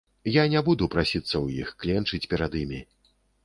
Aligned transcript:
Я 0.35 0.43
не 0.53 0.61
буду 0.69 0.87
прасіцца 0.95 1.31
ў 1.45 1.67
іх, 1.67 1.77
кленчыць 1.83 2.23
перад 2.35 2.61
імі. 2.65 2.85